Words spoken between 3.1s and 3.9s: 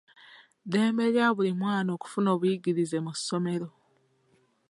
ssomero.